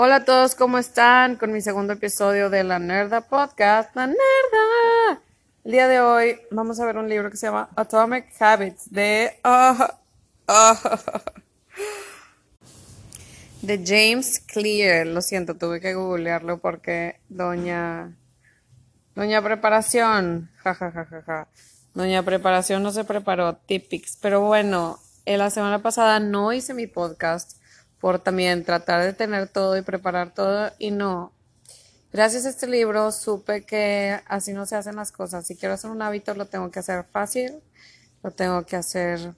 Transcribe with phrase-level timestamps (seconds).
[0.00, 1.34] Hola a todos, ¿cómo están?
[1.34, 5.20] Con mi segundo episodio de La Nerda Podcast, La Nerda.
[5.64, 9.40] El día de hoy vamos a ver un libro que se llama Atomic Habits de...
[9.42, 9.98] ah,
[10.46, 11.00] ah,
[13.60, 15.04] de James Clear.
[15.04, 18.12] Lo siento, tuve que googlearlo porque Doña...
[19.16, 20.48] Doña Preparación.
[20.58, 21.48] Ja, ja, ja, ja, ja.
[21.94, 24.16] Doña Preparación no se preparó, típics.
[24.22, 27.58] Pero bueno, en la semana pasada no hice mi podcast
[28.00, 31.32] por también tratar de tener todo y preparar todo y no.
[32.12, 35.46] Gracias a este libro supe que así no se hacen las cosas.
[35.46, 37.60] Si quiero hacer un hábito lo tengo que hacer fácil,
[38.22, 39.34] lo tengo que hacer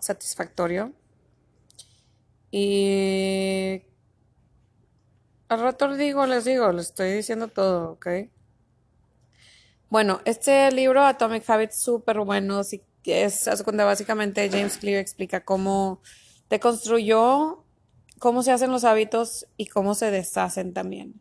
[0.00, 0.92] satisfactorio.
[2.50, 3.82] Y
[5.48, 8.06] al rato les digo, les digo, les estoy diciendo todo, ¿ok?
[9.88, 16.00] Bueno, este libro Atomic Habits súper bueno, sí, es básicamente James Clear explica cómo
[16.48, 17.61] deconstruyó
[18.22, 21.20] cómo se hacen los hábitos y cómo se deshacen también.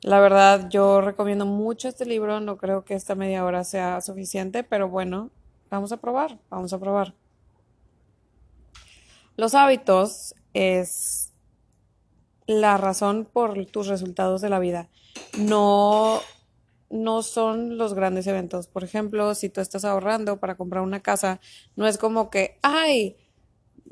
[0.00, 4.62] La verdad, yo recomiendo mucho este libro, no creo que esta media hora sea suficiente,
[4.62, 5.30] pero bueno,
[5.70, 7.14] vamos a probar, vamos a probar.
[9.36, 11.32] Los hábitos es
[12.46, 14.88] la razón por tus resultados de la vida.
[15.36, 16.20] No,
[16.90, 18.68] no son los grandes eventos.
[18.68, 21.40] Por ejemplo, si tú estás ahorrando para comprar una casa,
[21.74, 23.16] no es como que, ay,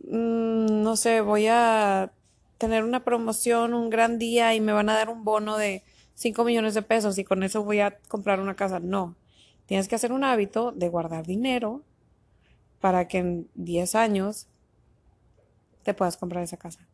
[0.04, 2.12] mm, no sé, voy a
[2.58, 6.44] tener una promoción, un gran día y me van a dar un bono de 5
[6.44, 8.80] millones de pesos y con eso voy a comprar una casa.
[8.80, 9.16] No,
[9.66, 11.82] tienes que hacer un hábito de guardar dinero
[12.80, 14.48] para que en 10 años
[15.84, 16.86] te puedas comprar esa casa.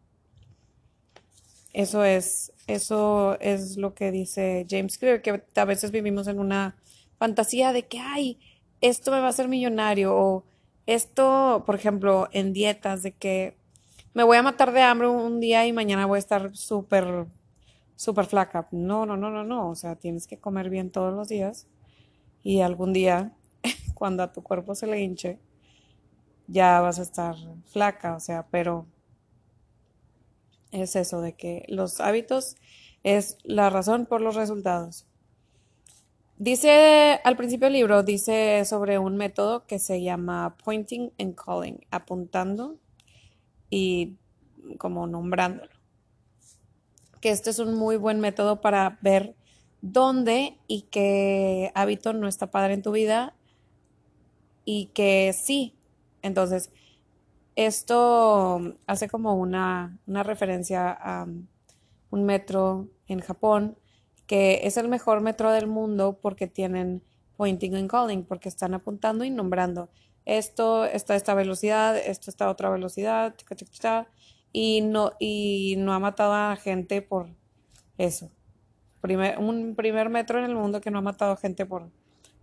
[1.72, 6.76] Eso es, eso es lo que dice James Clear, que a veces vivimos en una
[7.18, 8.38] fantasía de que, ay,
[8.80, 10.44] esto me va a hacer millonario o
[10.86, 13.56] esto, por ejemplo, en dietas, de que
[14.14, 17.26] me voy a matar de hambre un día y mañana voy a estar súper,
[17.96, 18.68] súper flaca.
[18.70, 19.68] No, no, no, no, no.
[19.68, 21.66] O sea, tienes que comer bien todos los días
[22.44, 23.32] y algún día,
[23.94, 25.40] cuando a tu cuerpo se le hinche,
[26.46, 28.14] ya vas a estar flaca.
[28.14, 28.86] O sea, pero
[30.70, 32.56] es eso de que los hábitos
[33.02, 35.06] es la razón por los resultados.
[36.38, 41.80] Dice al principio del libro, dice sobre un método que se llama pointing and calling,
[41.90, 42.76] apuntando
[43.74, 44.16] y
[44.78, 45.72] como nombrándolo.
[47.20, 49.34] Que este es un muy buen método para ver
[49.80, 53.34] dónde y qué hábito no está padre en tu vida
[54.64, 55.74] y que sí.
[56.22, 56.70] Entonces,
[57.56, 61.26] esto hace como una, una referencia a
[62.10, 63.76] un metro en Japón,
[64.28, 67.02] que es el mejor metro del mundo porque tienen
[67.36, 69.88] pointing and calling, porque están apuntando y nombrando
[70.26, 73.34] esto está esta velocidad, esto está otra velocidad,
[74.52, 77.28] y no, y no ha matado a gente por
[77.98, 78.30] eso.
[79.00, 81.90] Primer, un primer metro en el mundo que no ha matado a gente por,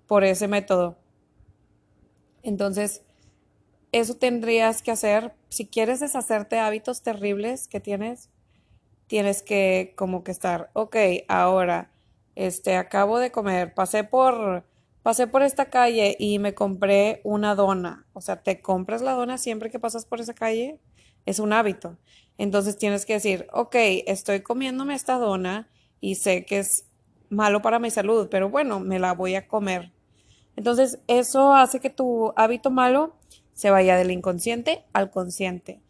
[0.08, 0.98] por ese método.
[2.44, 3.04] Entonces,
[3.92, 5.34] eso tendrías que hacer.
[5.50, 8.30] Si quieres deshacerte de hábitos terribles que tienes,
[9.08, 10.96] tienes que como que estar, ok,
[11.28, 11.92] ahora,
[12.36, 14.66] este, acabo de comer, pasé por
[15.04, 18.06] pasé por esta calle y me compré una dona.
[18.14, 20.80] O sea, te compras la dona siempre que pasas por esa calle.
[21.26, 21.98] Es un hábito.
[22.38, 23.76] Entonces tienes que decir, ok,
[24.08, 25.70] estoy comiéndome esta dona
[26.00, 26.86] y sé que es
[27.30, 29.92] malo para mi salud, pero bueno, me la voy a comer.
[30.56, 33.16] Entonces eso hace que tu hábito malo
[33.54, 35.82] se vaya del inconsciente al consciente.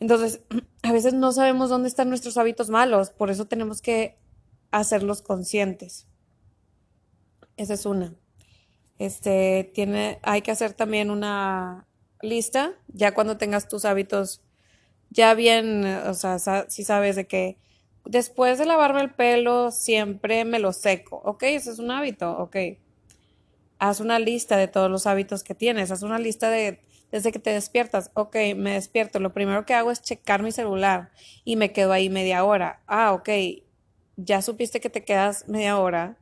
[0.00, 0.42] Entonces,
[0.82, 4.18] a veces no sabemos dónde están nuestros hábitos malos, por eso tenemos que
[4.70, 6.06] hacerlos conscientes.
[7.56, 8.14] Esa es una.
[9.00, 11.88] Este, tiene, hay que hacer también una
[12.20, 14.42] lista, ya cuando tengas tus hábitos
[15.08, 16.38] ya bien, o sea,
[16.68, 17.56] si sabes de que
[18.04, 22.56] después de lavarme el pelo siempre me lo seco, ok, ese es un hábito, ok.
[23.78, 27.38] Haz una lista de todos los hábitos que tienes, haz una lista de desde que
[27.38, 31.10] te despiertas, ok, me despierto, lo primero que hago es checar mi celular
[31.42, 32.82] y me quedo ahí media hora.
[32.86, 33.30] Ah, ok,
[34.16, 36.18] ya supiste que te quedas media hora,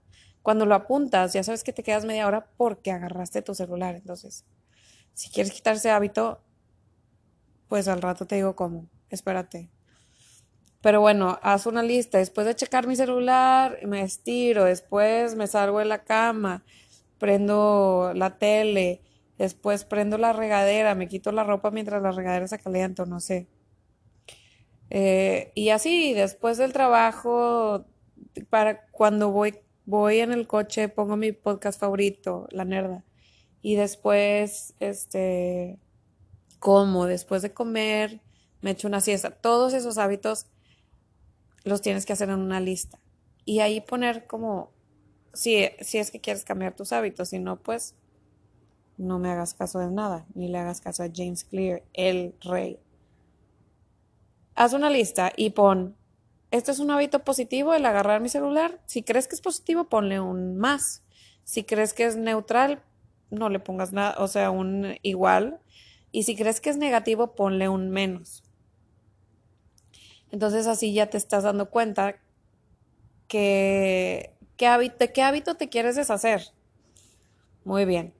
[0.49, 3.97] cuando lo apuntas, ya sabes que te quedas media hora porque agarraste tu celular.
[3.97, 4.47] Entonces,
[5.13, 6.41] si quieres quitar ese hábito,
[7.69, 8.89] pues al rato te digo cómo.
[9.11, 9.69] Espérate.
[10.81, 12.17] Pero bueno, haz una lista.
[12.17, 14.65] Después de checar mi celular, me estiro.
[14.65, 16.65] Después me salgo de la cama.
[17.19, 19.03] Prendo la tele.
[19.37, 20.95] Después prendo la regadera.
[20.95, 23.49] Me quito la ropa mientras la regadera se calienta, no sé.
[24.89, 27.85] Eh, y así, después del trabajo,
[28.49, 33.05] para cuando voy voy en el coche, pongo mi podcast favorito, La Nerda,
[33.63, 35.79] y después, este,
[36.59, 38.21] como, después de comer,
[38.61, 39.31] me echo una siesta.
[39.31, 40.47] Todos esos hábitos
[41.65, 43.01] los tienes que hacer en una lista.
[43.47, 44.73] Y ahí poner como,
[45.33, 47.95] si, si es que quieres cambiar tus hábitos, si no, pues
[48.99, 52.79] no me hagas caso de nada, ni le hagas caso a James Clear, el rey.
[54.55, 55.97] Haz una lista y pon,
[56.51, 58.81] este es un hábito positivo el agarrar mi celular.
[58.87, 61.03] Si crees que es positivo, ponle un más.
[61.45, 62.83] Si crees que es neutral,
[63.31, 65.61] no le pongas nada, o sea, un igual.
[66.13, 68.43] Y si crees que es negativo, ponle un menos.
[70.31, 72.17] Entonces así ya te estás dando cuenta
[73.29, 76.43] que, de qué hábito te quieres deshacer.
[77.65, 78.15] Muy bien.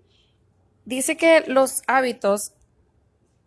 [0.85, 2.53] Dice que los hábitos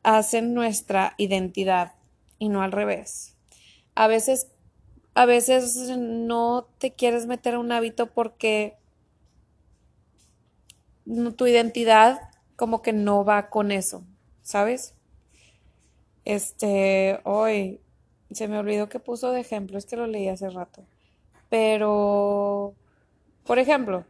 [0.04, 1.94] hacen nuestra identidad
[2.39, 3.36] y no al revés.
[3.95, 4.48] A veces,
[5.13, 8.75] a veces no te quieres meter a un hábito porque
[11.35, 12.19] tu identidad
[12.55, 14.03] como que no va con eso,
[14.41, 14.93] ¿sabes?
[16.23, 17.81] Este, hoy
[18.31, 20.85] se me olvidó que puso de ejemplo, es que lo leí hace rato.
[21.49, 22.75] Pero,
[23.45, 24.05] por ejemplo,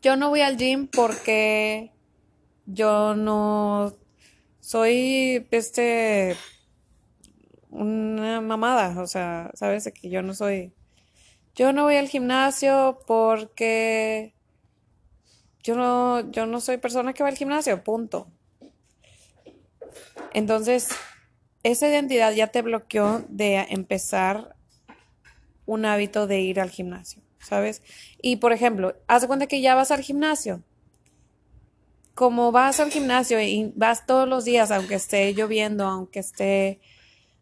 [0.00, 1.92] yo no voy al gym porque
[2.64, 3.92] yo no
[4.60, 6.36] soy este
[7.70, 10.72] una mamada, o sea, sabes que yo no soy
[11.54, 14.34] yo no voy al gimnasio porque
[15.62, 18.28] yo no yo no soy persona que va al gimnasio, punto.
[20.32, 20.90] Entonces,
[21.62, 24.56] esa identidad ya te bloqueó de empezar
[25.66, 27.82] un hábito de ir al gimnasio, ¿sabes?
[28.22, 30.62] Y por ejemplo, haz de cuenta que ya vas al gimnasio.
[32.14, 36.80] Como vas al gimnasio y vas todos los días, aunque esté lloviendo, aunque esté,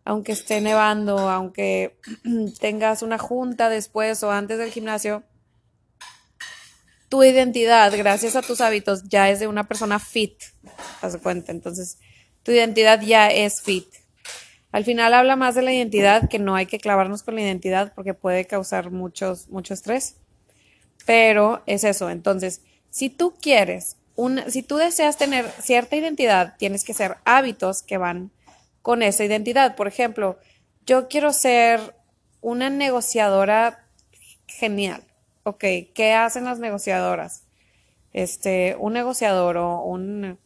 [0.09, 1.99] aunque esté nevando, aunque
[2.61, 5.23] tengas una junta después o antes del gimnasio,
[7.11, 10.33] tu identidad, gracias a tus hábitos, ya es de una persona fit.
[11.03, 11.53] Haz cuenta.
[11.53, 11.99] Entonces,
[12.43, 13.87] tu identidad ya es fit.
[14.73, 17.93] Al final habla más de la identidad, que no hay que clavarnos con la identidad
[17.95, 20.17] porque puede causar muchos, mucho estrés.
[21.05, 22.09] Pero es eso.
[22.09, 23.99] Entonces, si tú quieres,
[24.47, 28.31] si tú deseas tener cierta identidad, tienes que ser hábitos que van
[28.88, 29.76] con esa identidad.
[29.76, 30.38] Por ejemplo,
[30.87, 31.94] yo quiero ser
[32.40, 33.85] una negociadora
[34.46, 35.05] genial.
[35.43, 35.62] Ok,
[35.94, 37.44] ¿qué hacen las negociadoras?
[38.14, 40.38] Este, un negociador o un...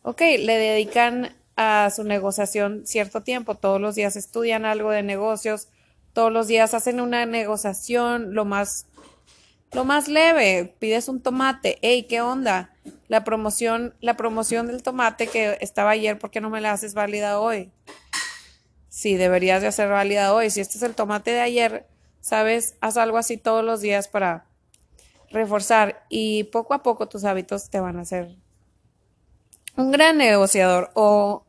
[0.00, 3.56] Ok, le dedican a su negociación cierto tiempo.
[3.56, 5.68] Todos los días estudian algo de negocios,
[6.14, 8.86] todos los días hacen una negociación lo más,
[9.72, 10.74] lo más leve.
[10.78, 12.74] Pides un tomate, hey, ¿qué onda?
[13.08, 16.94] La promoción, la promoción del tomate que estaba ayer, ¿por qué no me la haces
[16.94, 17.70] válida hoy?
[18.88, 20.50] Sí, deberías de hacer válida hoy.
[20.50, 21.86] Si este es el tomate de ayer,
[22.20, 24.46] sabes, haz algo así todos los días para
[25.30, 28.36] reforzar y poco a poco tus hábitos te van a hacer
[29.76, 31.46] un gran negociador o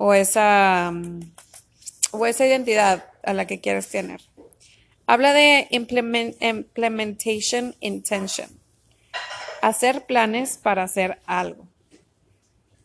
[0.00, 1.20] o esa, mm,
[2.12, 4.20] o esa identidad a la que quieres tener.
[5.08, 8.50] Habla de implementation intention.
[9.62, 11.66] Hacer planes para hacer algo.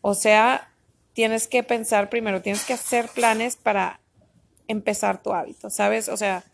[0.00, 0.72] O sea,
[1.12, 4.00] tienes que pensar primero, tienes que hacer planes para
[4.68, 6.08] empezar tu hábito, ¿sabes?
[6.08, 6.44] O sea,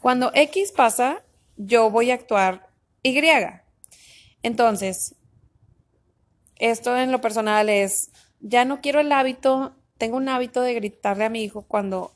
[0.00, 1.24] cuando X pasa,
[1.56, 2.68] yo voy a actuar
[3.02, 3.20] Y.
[4.42, 5.16] Entonces,
[6.54, 11.24] esto en lo personal es, ya no quiero el hábito tengo un hábito de gritarle
[11.24, 12.12] a mi hijo cuando,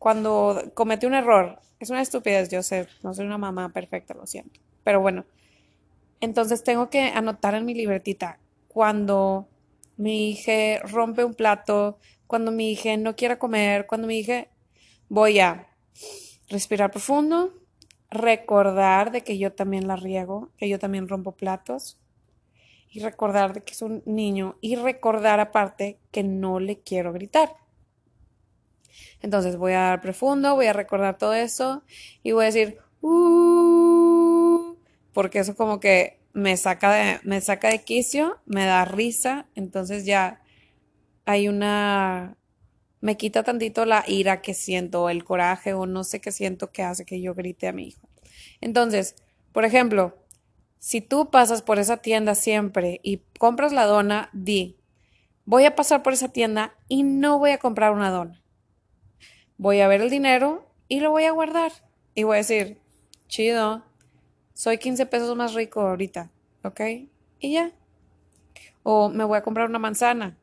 [0.00, 1.60] cuando comete un error.
[1.78, 4.58] Es una estupidez, yo sé, no soy una mamá perfecta, lo siento.
[4.82, 5.26] Pero bueno,
[6.22, 9.46] entonces tengo que anotar en mi libretita cuando
[9.98, 14.46] mi hija rompe un plato, cuando mi hija no quiera comer, cuando mi hija
[15.10, 15.68] voy a
[16.48, 17.52] respirar profundo,
[18.10, 21.98] recordar de que yo también la riego, que yo también rompo platos,
[22.90, 27.54] y recordar de que es un niño y recordar aparte que no le quiero gritar.
[29.22, 31.82] Entonces voy a dar profundo, voy a recordar todo eso
[32.22, 34.76] y voy a decir, uh",
[35.12, 40.04] porque eso como que me saca de, me saca de quicio, me da risa, entonces
[40.04, 40.42] ya
[41.24, 42.36] hay una,
[43.00, 46.82] me quita tantito la ira que siento, el coraje o no sé qué siento que
[46.82, 48.08] hace que yo grite a mi hijo.
[48.60, 49.16] Entonces,
[49.52, 50.16] por ejemplo,
[50.78, 54.76] si tú pasas por esa tienda siempre y compras la dona, di,
[55.44, 58.42] voy a pasar por esa tienda y no voy a comprar una dona.
[59.60, 61.70] Voy a ver el dinero y lo voy a guardar.
[62.14, 62.80] Y voy a decir,
[63.28, 63.84] chido,
[64.54, 66.30] soy 15 pesos más rico ahorita,
[66.64, 66.80] ¿ok?
[67.40, 67.70] Y ya.
[68.84, 70.38] O me voy a comprar una manzana.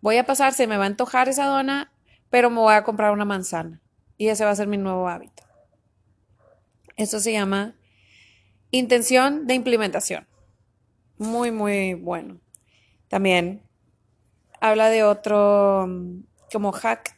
[0.00, 1.90] Voy a pasar, se me va a antojar esa dona,
[2.30, 3.82] pero me voy a comprar una manzana.
[4.16, 5.42] Y ese va a ser mi nuevo hábito.
[6.94, 7.74] Eso se llama
[8.70, 10.28] Intención de implementación.
[11.16, 12.38] Muy, muy bueno.
[13.08, 13.64] También
[14.60, 16.20] habla de otro mm,
[16.52, 17.17] como hack.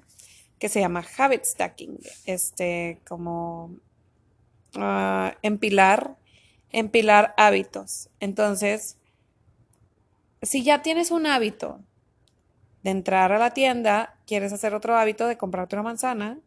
[0.61, 3.76] Que se llama habit stacking, este, como
[4.76, 6.17] uh, empilar,
[6.71, 8.11] empilar hábitos.
[8.21, 8.99] Entonces,
[10.43, 11.81] si ya tienes un hábito
[12.83, 16.38] de entrar a la tienda, quieres hacer otro hábito de comprarte una manzana,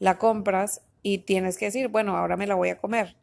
[0.00, 3.16] la compras y tienes que decir, bueno, ahora me la voy a comer.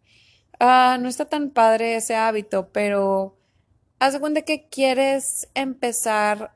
[0.61, 3.37] Ah, no está tan padre ese hábito, pero
[3.99, 6.53] haz de cuenta que quieres empezar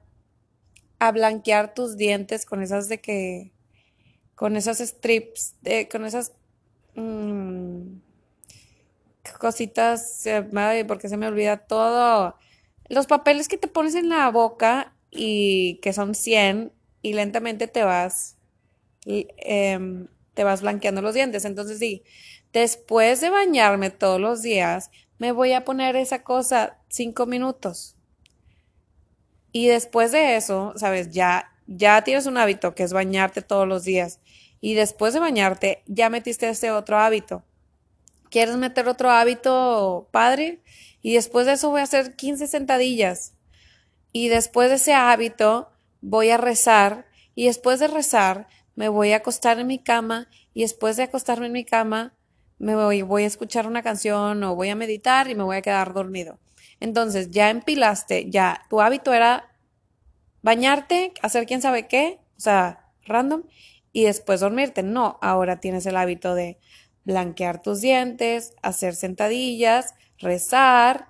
[0.98, 3.52] a blanquear tus dientes con esas de que,
[4.36, 6.34] con esas strips, de, con esas
[6.96, 7.98] mmm,
[9.40, 10.24] cositas,
[10.88, 12.36] porque se me olvida todo.
[12.90, 16.72] Los papeles que te pones en la boca y que son 100
[17.02, 18.38] y lentamente te vas,
[19.06, 21.46] em, te vas blanqueando los dientes.
[21.46, 22.04] Entonces, sí,
[22.54, 27.96] después de bañarme todos los días, me voy a poner esa cosa cinco minutos.
[29.52, 33.84] Y después de eso, sabes, ya, ya tienes un hábito que es bañarte todos los
[33.84, 34.20] días.
[34.60, 37.44] Y después de bañarte, ya metiste ese otro hábito.
[38.30, 40.62] ¿Quieres meter otro hábito, padre?
[41.02, 43.34] Y después de eso voy a hacer 15 sentadillas.
[44.12, 47.08] Y después de ese hábito voy a rezar.
[47.36, 50.30] Y después de rezar me voy a acostar en mi cama.
[50.54, 52.14] Y después de acostarme en mi cama
[52.62, 55.62] me voy, voy a escuchar una canción o voy a meditar y me voy a
[55.64, 56.38] quedar dormido.
[56.80, 59.51] Entonces ya empilaste, ya tu hábito era
[60.42, 63.44] bañarte, hacer quién sabe qué, o sea, random,
[63.94, 64.84] y después dormirte.
[64.84, 66.60] No, ahora tienes el hábito de
[67.04, 71.10] blanquear tus dientes, hacer sentadillas, rezar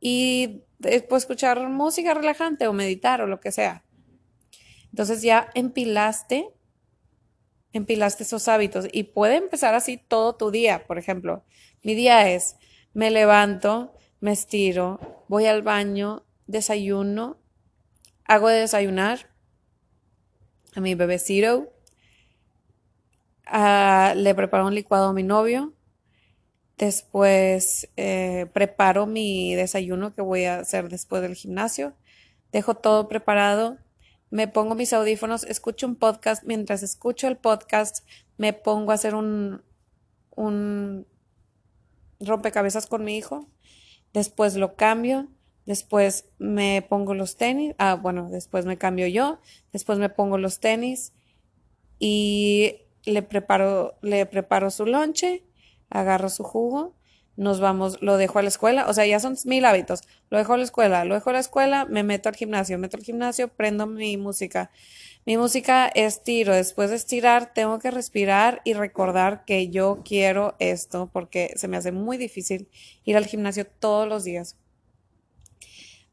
[0.00, 3.84] y después escuchar música relajante o meditar o lo que sea.
[4.90, 6.50] Entonces ya empilaste
[7.76, 10.86] empilaste esos hábitos y puede empezar así todo tu día.
[10.86, 11.44] Por ejemplo,
[11.82, 12.56] mi día es,
[12.92, 17.38] me levanto, me estiro, voy al baño, desayuno,
[18.26, 19.30] hago de desayunar
[20.74, 21.72] a mi bebecito,
[23.50, 25.72] uh, le preparo un licuado a mi novio,
[26.76, 31.94] después eh, preparo mi desayuno que voy a hacer después del gimnasio,
[32.52, 33.78] dejo todo preparado,
[34.30, 38.06] me pongo mis audífonos, escucho un podcast, mientras escucho el podcast
[38.36, 39.62] me pongo a hacer un,
[40.34, 41.06] un
[42.20, 43.48] rompecabezas con mi hijo,
[44.12, 45.28] después lo cambio,
[45.66, 49.40] después me pongo los tenis, ah, bueno, después me cambio yo,
[49.72, 51.12] después me pongo los tenis
[51.98, 55.44] y le preparo, le preparo su lonche,
[55.90, 56.96] agarro su jugo
[57.36, 60.54] nos vamos, lo dejo a la escuela, o sea, ya son mil hábitos, lo dejo
[60.54, 63.48] a la escuela, lo dejo a la escuela, me meto al gimnasio, meto al gimnasio,
[63.48, 64.70] prendo mi música.
[65.26, 71.10] Mi música estiro, después de estirar tengo que respirar y recordar que yo quiero esto
[71.12, 72.68] porque se me hace muy difícil
[73.04, 74.56] ir al gimnasio todos los días.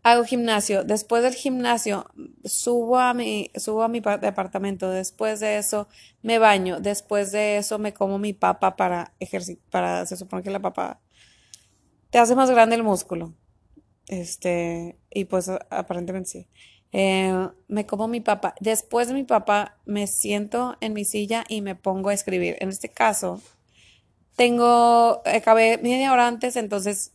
[0.05, 2.05] Hago gimnasio, después del gimnasio
[2.43, 5.88] subo a mi, subo a mi departamento, después de eso
[6.22, 10.50] me baño, después de eso me como mi papa para ejercitar, para, se supone que
[10.50, 11.00] la papa
[12.10, 13.33] te hace más grande el músculo.
[14.07, 16.48] Este, y pues aparentemente sí.
[16.91, 18.53] Eh, me como mi papá.
[18.60, 22.57] Después de mi papá, me siento en mi silla y me pongo a escribir.
[22.60, 23.41] En este caso,
[24.36, 27.13] tengo, acabé media hora antes, entonces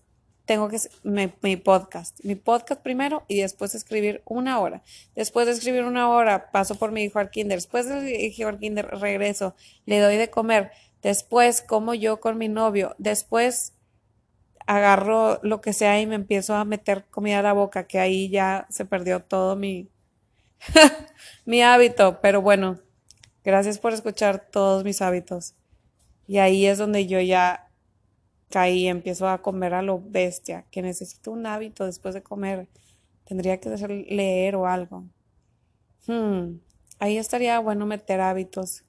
[0.48, 4.82] tengo que, mi, podcast, mi podcast primero y después escribir una hora.
[5.14, 7.58] Después de escribir una hora, paso por mi hijo al kinder.
[7.58, 10.72] Después de hijo al kinder, regreso, le doy de comer.
[11.02, 12.96] Después como yo con mi novio.
[12.96, 13.74] Después
[14.66, 18.30] agarro lo que sea y me empiezo a meter comida a la boca, que ahí
[18.30, 19.90] ya se perdió todo mi,
[21.44, 22.22] mi hábito.
[22.22, 22.78] Pero bueno,
[23.44, 25.54] gracias por escuchar todos mis hábitos.
[26.26, 27.67] Y ahí es donde yo ya
[28.50, 32.68] caí, empiezo a comer a lo bestia, que necesito un hábito después de comer.
[33.24, 33.68] Tendría que
[34.08, 35.04] leer o algo.
[36.06, 36.58] Hmm,
[36.98, 38.84] ahí estaría bueno meter hábitos.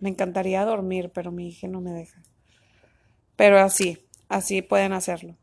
[0.00, 2.22] Me encantaría dormir, pero mi hija no me deja.
[3.36, 3.98] Pero así,
[4.30, 5.36] Así pueden hacerlo.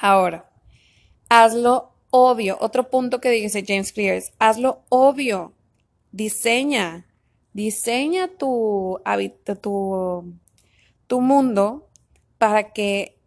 [0.00, 0.50] Ahora,
[1.28, 2.56] hazlo obvio.
[2.58, 5.52] Otro punto que dice James Clear es, hazlo obvio.
[6.10, 7.06] Diseña,
[7.52, 10.34] diseña tu hábito, tu,
[11.12, 11.90] tu mundo
[12.38, 13.20] para que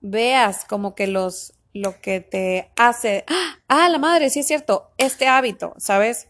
[0.00, 3.24] veas como que los, lo que te hace,
[3.66, 6.28] ah, la madre, sí es cierto, este hábito, ¿sabes?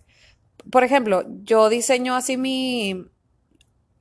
[0.70, 3.04] Por ejemplo, yo diseño así mi,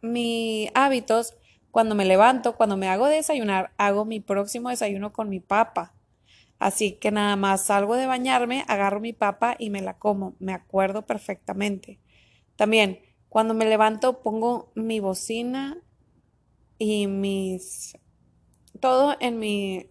[0.01, 1.36] mi hábitos
[1.70, 5.94] cuando me levanto, cuando me hago desayunar, hago mi próximo desayuno con mi papa.
[6.60, 10.38] Así que nada más salgo de bañarme, agarro mi papa y me la como.
[10.39, 12.00] Me acuerdo perfectamente.
[12.56, 15.77] También, cuando me levanto, pongo mi bocina
[16.83, 17.93] y mis.
[18.79, 19.88] todo en mi.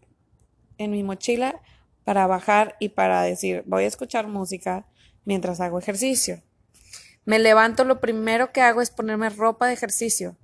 [0.76, 1.62] en mi mochila
[2.02, 4.88] para bajar y para decir, voy a escuchar música
[5.24, 6.42] mientras hago ejercicio.
[7.24, 10.36] Me levanto, lo primero que hago es ponerme ropa de ejercicio.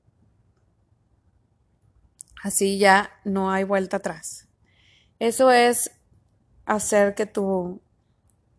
[2.45, 4.47] Así ya no hay vuelta atrás.
[5.19, 5.91] Eso es
[6.65, 7.81] hacer que tu,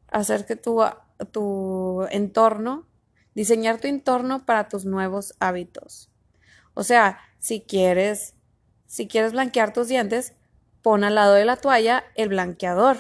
[0.10, 0.84] hacer que tu,
[1.32, 2.86] tu entorno,
[3.34, 6.10] diseñar tu entorno para tus nuevos hábitos.
[6.78, 8.36] O sea, si quieres,
[8.86, 10.36] si quieres blanquear tus dientes,
[10.84, 12.98] pon al lado de la toalla el blanqueador.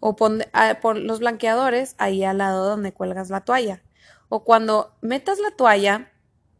[0.00, 3.82] O pon, ah, los blanqueadores ahí al lado donde cuelgas la toalla.
[4.28, 6.12] O cuando metas la toalla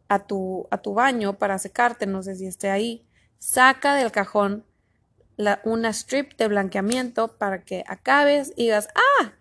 [0.07, 3.05] a tu, a tu baño para secarte, no sé si esté ahí,
[3.37, 4.65] saca del cajón
[5.37, 9.33] la, una strip de blanqueamiento para que acabes y digas, ah,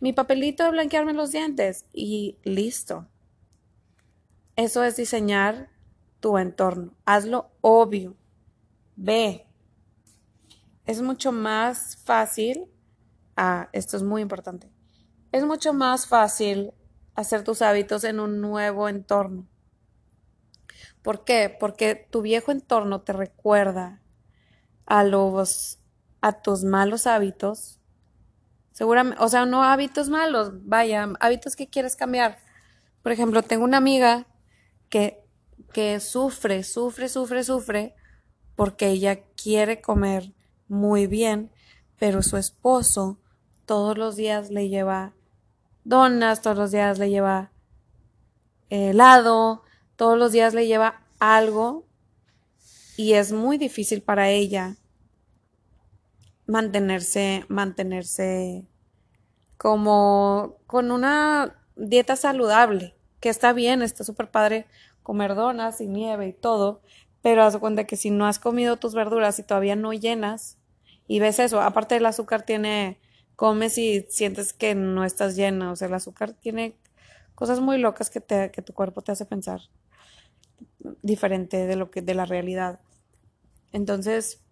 [0.00, 3.08] mi papelito de blanquearme los dientes y listo.
[4.54, 5.70] Eso es diseñar
[6.20, 6.94] tu entorno.
[7.04, 8.16] Hazlo obvio.
[8.96, 9.46] Ve.
[10.86, 12.70] Es mucho más fácil.
[13.36, 14.70] Ah, esto es muy importante.
[15.32, 16.72] Es mucho más fácil
[17.14, 19.46] hacer tus hábitos en un nuevo entorno.
[21.02, 21.54] ¿Por qué?
[21.58, 24.02] Porque tu viejo entorno te recuerda
[24.86, 25.80] a los
[26.20, 27.80] a tus malos hábitos.
[28.72, 32.38] Seguramente, o sea, no hábitos malos, vaya, hábitos que quieres cambiar.
[33.02, 34.26] Por ejemplo, tengo una amiga
[34.88, 35.24] que,
[35.72, 37.94] que sufre, sufre, sufre, sufre
[38.56, 40.34] porque ella quiere comer
[40.68, 41.50] muy bien,
[41.98, 43.18] pero su esposo
[43.64, 45.14] todos los días le lleva
[45.84, 47.52] donas, todos los días le lleva
[48.68, 49.62] helado,
[49.96, 51.86] todos los días le lleva algo
[52.96, 54.76] y es muy difícil para ella
[56.46, 58.66] mantenerse, mantenerse
[59.56, 64.66] como con una dieta saludable, que está bien, está súper padre
[65.02, 66.82] comer donas y nieve y todo,
[67.22, 70.58] pero haz cuenta que si no has comido tus verduras y todavía no llenas,
[71.06, 73.00] y ves eso, aparte del azúcar tiene,
[73.36, 76.76] comes y sientes que no estás llena, o sea, el azúcar tiene
[77.34, 79.60] cosas muy locas que, te, que tu cuerpo te hace pensar
[81.02, 82.80] diferente de lo que de la realidad.
[83.72, 84.42] Entonces,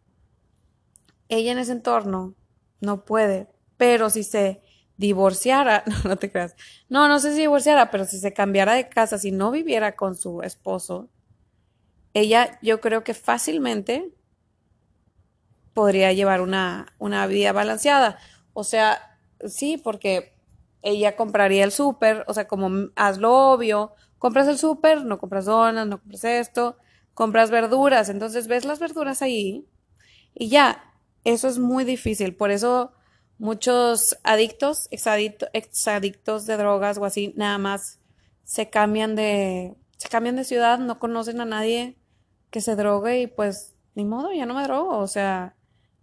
[1.28, 2.34] ella en ese entorno
[2.80, 4.62] no puede, pero si se
[4.98, 6.54] divorciara, no, no te creas,
[6.90, 10.14] no, no sé si divorciara, pero si se cambiara de casa, si no viviera con
[10.14, 11.08] su esposo,
[12.14, 14.12] ella yo creo que fácilmente
[15.74, 18.18] podría llevar una, una vida balanceada.
[18.52, 18.98] O sea,
[19.46, 20.32] sí, porque
[20.82, 25.86] ella compraría el súper, o sea, como hazlo obvio, compras el súper, no compras donas,
[25.86, 26.76] no compras esto,
[27.14, 29.66] compras verduras, entonces ves las verduras ahí
[30.34, 32.92] y ya, eso es muy difícil, por eso
[33.38, 38.00] muchos adictos, exadictos de drogas o así, nada más
[38.44, 41.96] se cambian de, se cambian de ciudad, no conocen a nadie
[42.50, 45.54] que se drogue y pues ni modo, ya no me drogo, o sea,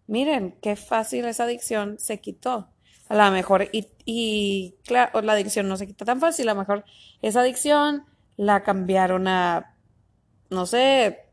[0.08, 2.69] miren, qué fácil esa adicción se quitó.
[3.08, 6.60] A lo mejor, y, y claro, la adicción no se quita tan fácil, a lo
[6.60, 6.86] mejor
[7.21, 9.78] esa adicción la cambiaron a,
[10.50, 11.26] no sé,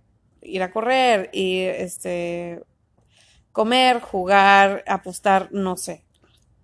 [0.43, 2.62] ir a correr y este,
[3.53, 6.05] comer, jugar, apostar, no sé.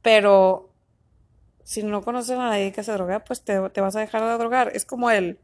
[0.03, 0.73] Pero
[1.65, 4.39] si no conoces a nadie que se droga, pues te, te vas a dejar de
[4.39, 4.71] drogar.
[4.75, 5.39] Es como el,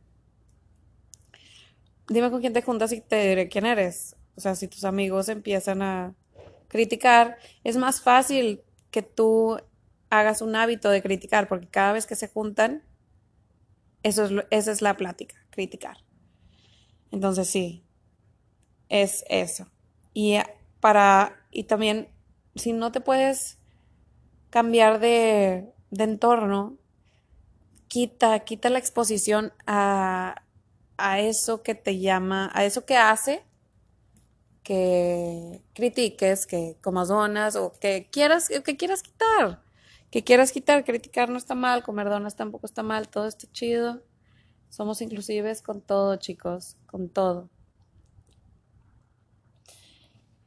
[2.08, 4.16] dime con quién te juntas y te diré quién eres.
[4.36, 6.14] O sea, si tus amigos empiezan a
[6.68, 9.58] criticar, es más fácil que tú
[10.10, 12.82] hagas un hábito de criticar, porque cada vez que se juntan,
[14.02, 15.98] eso es, esa es la plática, criticar.
[17.10, 17.84] Entonces sí,
[18.88, 19.68] es eso.
[20.12, 20.36] Y
[20.84, 22.10] para, y también,
[22.56, 23.56] si no te puedes
[24.50, 26.76] cambiar de, entorno,
[27.88, 30.42] quita, quita la exposición a,
[30.98, 33.46] a eso que te llama, a eso que hace
[34.62, 39.62] que critiques, que comas donas o que quieras, que quieras quitar,
[40.10, 44.02] que quieras quitar, criticar no está mal, comer donas tampoco está mal, todo está chido.
[44.68, 47.48] Somos inclusives con todo, chicos, con todo.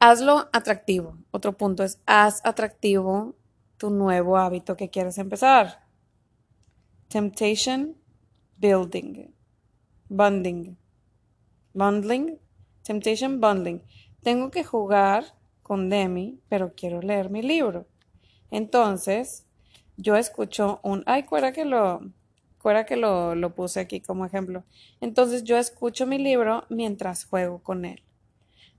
[0.00, 1.18] Hazlo atractivo.
[1.30, 3.34] Otro punto es, haz atractivo
[3.76, 5.84] tu nuevo hábito que quieres empezar.
[7.08, 7.96] Temptation,
[8.58, 9.28] building,
[10.08, 10.76] bundling,
[11.72, 12.38] bundling,
[12.82, 13.80] temptation, bundling
[14.22, 15.24] tengo que jugar
[15.62, 17.86] con Demi, pero quiero leer mi libro.
[18.50, 19.46] Entonces,
[19.96, 22.00] yo escucho un, ay, cuera que lo,
[22.60, 24.64] cuera que lo, lo puse aquí como ejemplo.
[25.00, 28.02] Entonces, yo escucho mi libro mientras juego con él.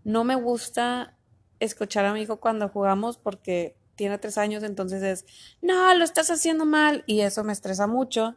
[0.04, 1.18] No me gusta
[1.60, 5.26] escuchar a mi hijo cuando jugamos porque tiene tres años, entonces es,
[5.62, 8.36] no, lo estás haciendo mal y eso me estresa mucho.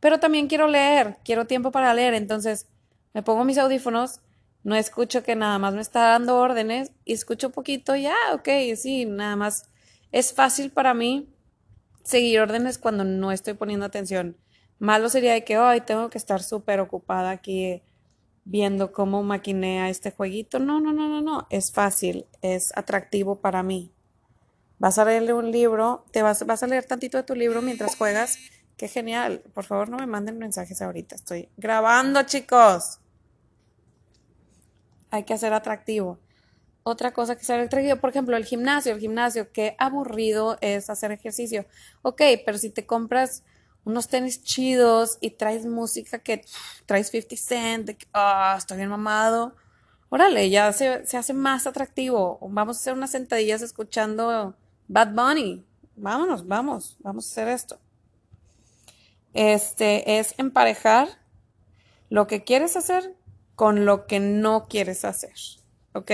[0.00, 2.66] Pero también quiero leer, quiero tiempo para leer, entonces
[3.12, 4.20] me pongo mis audífonos
[4.64, 9.06] no escucho que nada más me está dando órdenes y escucho poquito, ya, ok, sí,
[9.06, 9.68] nada más.
[10.12, 11.28] Es fácil para mí
[12.04, 14.36] seguir órdenes cuando no estoy poniendo atención.
[14.78, 17.82] Malo sería que hoy tengo que estar súper ocupada aquí
[18.44, 20.58] viendo cómo maquinea este jueguito.
[20.58, 21.46] No, no, no, no, no.
[21.50, 23.92] Es fácil, es atractivo para mí.
[24.78, 27.96] Vas a leerle un libro, te vas, vas a leer tantito de tu libro mientras
[27.96, 28.38] juegas.
[28.76, 29.42] Qué genial.
[29.54, 31.14] Por favor, no me manden mensajes ahorita.
[31.14, 32.98] Estoy grabando, chicos.
[35.10, 36.18] Hay que hacer atractivo.
[36.82, 38.92] Otra cosa que sea atractivo, por ejemplo, el gimnasio.
[38.92, 41.64] El gimnasio, qué aburrido es hacer ejercicio.
[42.02, 43.44] Ok, pero si te compras
[43.84, 46.44] unos tenis chidos y traes música que
[46.86, 49.56] traes 50 Cent, de que, ah, estoy bien mamado.
[50.08, 52.38] Órale, ya se, se hace más atractivo.
[52.42, 54.54] Vamos a hacer unas sentadillas escuchando
[54.88, 55.64] Bad Bunny.
[55.96, 57.78] Vámonos, vamos, vamos a hacer esto.
[59.32, 61.08] Este es emparejar
[62.10, 63.16] lo que quieres hacer
[63.54, 65.32] con lo que no quieres hacer.
[65.94, 66.10] ¿Ok?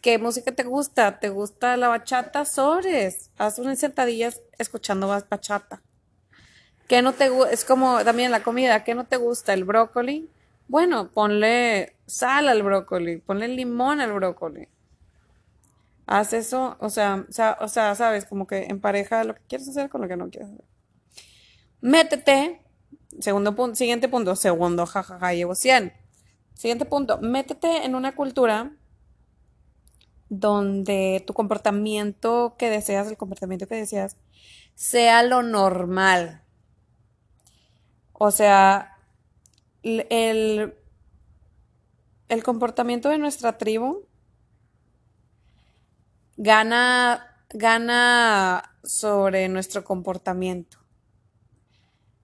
[0.00, 1.20] ¿Qué música te gusta?
[1.20, 2.44] ¿Te gusta la bachata?
[2.44, 3.30] Sobres.
[3.38, 5.82] Haz unas sentadillas escuchando bachata.
[6.92, 8.84] ¿Qué no te Es como también la comida.
[8.84, 9.54] ¿Qué no te gusta?
[9.54, 10.28] ¿El brócoli?
[10.68, 14.68] Bueno, ponle sal al brócoli, ponle limón al brócoli.
[16.04, 17.24] Haz eso, o sea,
[17.60, 20.50] o sea, sabes, como que empareja lo que quieres hacer con lo que no quieres
[20.50, 20.66] hacer.
[21.80, 22.60] Métete,
[23.20, 25.94] segundo punto, siguiente punto, segundo, jajaja, llevo 100.
[26.52, 28.70] Siguiente punto, métete en una cultura
[30.28, 34.18] donde tu comportamiento que deseas, el comportamiento que deseas,
[34.74, 36.41] sea lo normal.
[38.24, 38.96] O sea,
[39.82, 40.74] el,
[42.28, 44.08] el comportamiento de nuestra tribu
[46.36, 50.78] gana, gana sobre nuestro comportamiento.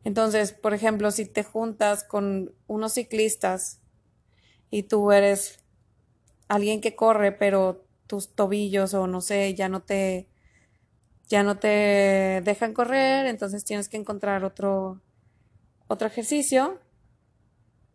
[0.05, 3.81] Entonces, por ejemplo, si te juntas con unos ciclistas
[4.71, 5.61] y tú eres
[6.49, 10.29] alguien que corre, pero tus tobillos o no sé, ya no te
[11.29, 15.01] ya no te dejan correr, entonces tienes que encontrar otro
[15.89, 16.81] otro ejercicio,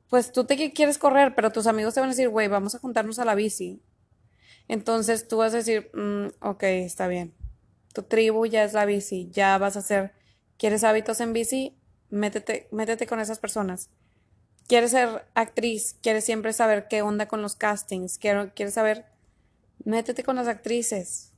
[0.10, 2.80] pues tú te quieres correr, pero tus amigos te van a decir, güey, vamos a
[2.80, 3.82] juntarnos a la bici.
[4.68, 7.34] Entonces tú vas a decir, mm, ok, está bien.
[7.94, 10.14] Tu tribu ya es la bici, ya vas a hacer,
[10.58, 11.78] ¿quieres hábitos en bici?
[12.10, 13.90] Métete, métete con esas personas.
[14.68, 15.98] ¿Quieres ser actriz?
[16.02, 18.18] ¿Quieres siempre saber qué onda con los castings?
[18.18, 19.06] ¿Quieres saber?
[19.84, 21.34] Métete con las actrices.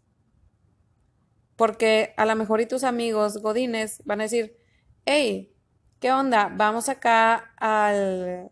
[1.55, 4.57] Porque a lo mejor y tus amigos godines van a decir,
[5.05, 5.54] hey,
[5.99, 6.51] ¿Qué onda?
[6.55, 8.51] Vamos acá al...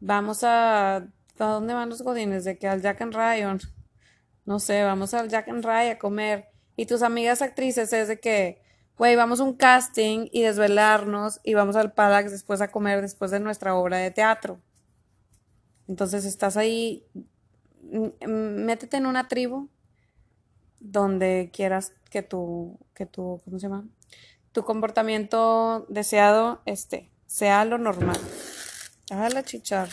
[0.00, 0.96] Vamos a...
[0.96, 2.44] ¿A dónde van los godines?
[2.44, 3.58] De que al Jack and Ryan.
[4.44, 6.48] No sé, vamos al Jack and Ryan a comer.
[6.76, 8.62] Y tus amigas actrices es de que,
[8.96, 13.30] güey, vamos a un casting y desvelarnos y vamos al Palax después a comer después
[13.30, 14.60] de nuestra obra de teatro.
[15.88, 17.06] Entonces estás ahí,
[18.26, 19.68] métete en una tribu
[20.80, 23.88] donde quieras que tu, que tu, ¿cómo se llama?
[24.52, 28.18] Tu comportamiento deseado este, sea lo normal.
[29.10, 29.88] Ah, la chichar,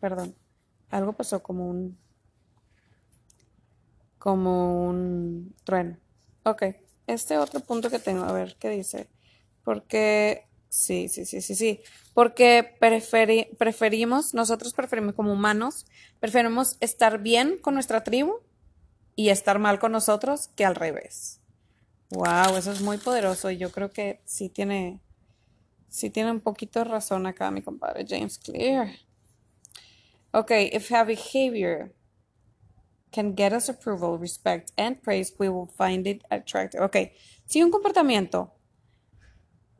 [0.00, 0.34] perdón.
[0.90, 1.98] Algo pasó como un
[4.22, 5.96] como un trueno.
[6.44, 6.62] Ok,
[7.08, 9.08] este otro punto que tengo, a ver qué dice.
[9.64, 11.80] Porque, sí, sí, sí, sí, sí.
[12.14, 12.76] Porque
[13.58, 15.86] preferimos, nosotros preferimos como humanos,
[16.20, 18.34] preferimos estar bien con nuestra tribu
[19.16, 21.41] y estar mal con nosotros que al revés.
[22.14, 25.00] Wow, eso es muy poderoso y yo creo que sí tiene,
[25.88, 28.90] sí tiene un poquito razón acá mi compadre James Clear.
[30.32, 31.94] Ok, if our behavior
[33.12, 36.82] can get us approval, respect and praise, we will find it attractive.
[36.82, 36.96] Ok,
[37.46, 38.52] si un comportamiento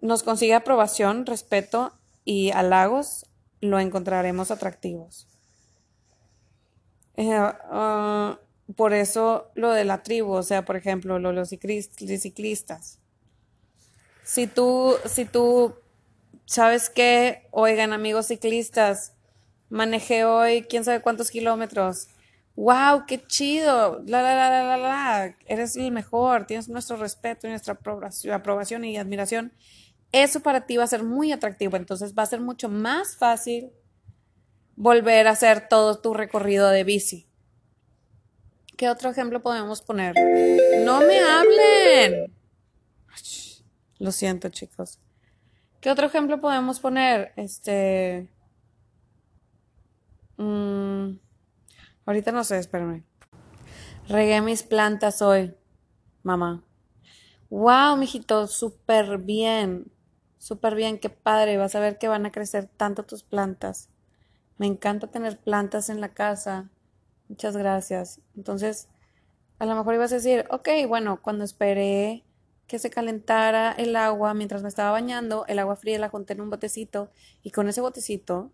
[0.01, 1.93] nos consigue aprobación, respeto
[2.25, 3.27] y halagos,
[3.61, 5.29] lo encontraremos atractivos.
[7.17, 8.37] Uh,
[8.77, 12.99] por eso lo de la tribu, o sea, por ejemplo, lo, los ciclistas.
[14.25, 15.75] Si tú, si tú
[16.47, 19.15] sabes que, oigan amigos ciclistas,
[19.69, 22.09] manejé hoy quién sabe cuántos kilómetros.
[22.55, 23.07] ¡Wow!
[23.07, 24.03] ¡Qué chido!
[24.07, 25.37] La, la, la, la, la, la.
[25.47, 27.79] Eres el mejor, tienes nuestro respeto y nuestra
[28.33, 29.53] aprobación y admiración.
[30.13, 33.73] Eso para ti va a ser muy atractivo, entonces va a ser mucho más fácil
[34.77, 37.27] volver a hacer todo tu recorrido de bici.
[38.83, 40.13] ¿Qué otro ejemplo podemos poner?
[40.85, 42.35] No me hablen.
[44.01, 44.99] Lo siento, chicos.
[45.81, 47.33] ¿Qué otro ejemplo podemos poner?
[47.37, 48.29] Este.
[50.37, 51.13] Mm,
[52.07, 53.05] ahorita no sé, espérame.
[54.09, 55.55] Regué mis plantas hoy,
[56.25, 56.65] mamá.
[57.51, 59.93] Wow, mijito, súper bien.
[60.39, 61.57] Súper bien, qué padre.
[61.57, 63.91] Vas a ver que van a crecer tanto tus plantas.
[64.59, 66.69] Me encanta tener plantas en la casa.
[67.33, 68.21] Muchas gracias.
[68.37, 68.89] Entonces,
[69.59, 72.25] a lo mejor ibas a decir, ok, bueno, cuando esperé
[72.67, 76.43] que se calentara el agua mientras me estaba bañando, el agua fría la junté en
[76.43, 77.11] un botecito
[77.43, 78.53] y con ese botecito,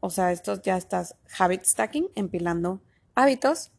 [0.00, 2.80] o sea, esto ya estás habit stacking, empilando
[3.14, 3.72] hábitos.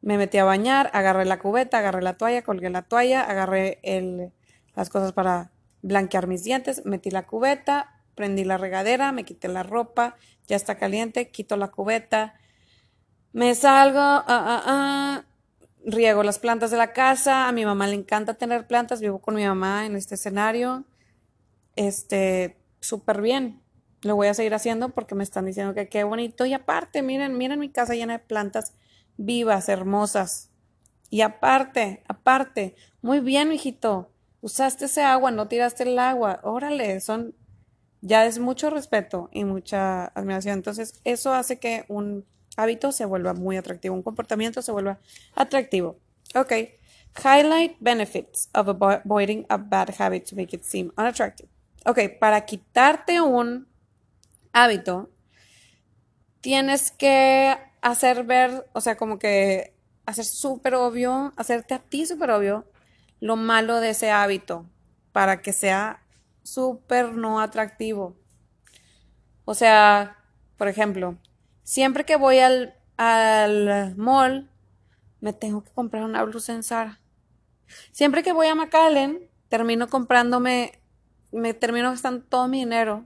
[0.00, 4.32] Me metí a bañar, agarré la cubeta, agarré la toalla, colgué la toalla, agarré el,
[4.74, 9.64] las cosas para blanquear mis dientes, metí la cubeta, prendí la regadera, me quité la
[9.64, 12.36] ropa, ya está caliente, quito la cubeta,
[13.36, 15.24] me salgo, ah, ah, ah,
[15.84, 19.34] riego las plantas de la casa, a mi mamá le encanta tener plantas, vivo con
[19.34, 20.86] mi mamá en este escenario,
[21.76, 23.60] este, súper bien,
[24.00, 26.46] lo voy a seguir haciendo porque me están diciendo que qué bonito.
[26.46, 28.72] Y aparte, miren, miren mi casa llena de plantas
[29.18, 30.48] vivas, hermosas.
[31.10, 37.34] Y aparte, aparte, muy bien, hijito, usaste ese agua, no tiraste el agua, órale, son,
[38.00, 40.54] ya es mucho respeto y mucha admiración.
[40.54, 42.24] Entonces, eso hace que un
[42.56, 44.98] hábito se vuelva muy atractivo, un comportamiento se vuelva
[45.34, 45.98] atractivo.
[46.34, 46.52] Ok.
[47.24, 51.48] Highlight benefits of avoiding a bad habit to make it seem unattractive.
[51.86, 53.68] Ok, para quitarte un
[54.52, 55.10] hábito,
[56.40, 62.30] tienes que hacer ver, o sea, como que hacer súper obvio, hacerte a ti súper
[62.30, 62.66] obvio
[63.20, 64.66] lo malo de ese hábito
[65.12, 66.02] para que sea
[66.42, 68.16] súper no atractivo.
[69.44, 70.18] O sea,
[70.56, 71.16] por ejemplo,
[71.66, 74.48] siempre que voy al, al mall,
[75.20, 77.00] me tengo que comprar una blusa en Zara.
[77.90, 80.80] Siempre que voy a McAllen, termino comprándome,
[81.32, 83.04] me termino gastando todo mi dinero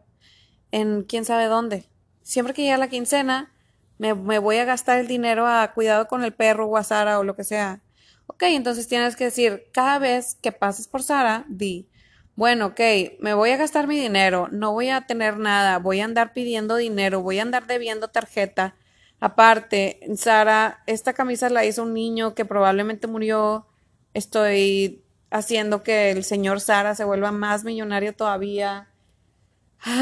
[0.70, 1.86] en quién sabe dónde.
[2.22, 3.50] Siempre que llega la quincena,
[3.96, 7.18] me, me voy a gastar el dinero a cuidado con el perro o a Sara
[7.18, 7.80] o lo que sea.
[8.26, 11.88] Ok, entonces tienes que decir, cada vez que pases por Sara, di,
[12.36, 12.80] bueno, ok,
[13.20, 16.76] me voy a gastar mi dinero, no voy a tener nada, voy a andar pidiendo
[16.76, 18.74] dinero, voy a andar debiendo tarjeta.
[19.20, 23.66] Aparte, Sara, esta camisa la hizo un niño que probablemente murió.
[24.14, 28.88] Estoy haciendo que el señor Sara se vuelva más millonario todavía.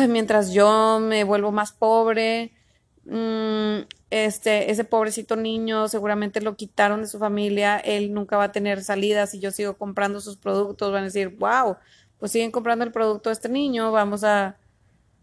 [0.09, 2.53] mientras yo me vuelvo más pobre.
[3.05, 7.79] Mm, este, ese pobrecito niño seguramente lo quitaron de su familia.
[7.79, 10.93] Él nunca va a tener salidas y yo sigo comprando sus productos.
[10.93, 11.77] Van a decir, wow,
[12.18, 14.57] pues siguen comprando el producto de este niño, vamos a,